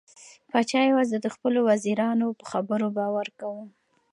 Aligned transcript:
پاچا 0.51 0.81
یوازې 0.91 1.17
د 1.21 1.27
خپلو 1.35 1.59
وزیرانو 1.69 2.27
په 2.39 2.45
خبرو 2.51 2.87
باور 2.97 3.27
کاوه. 3.39 3.65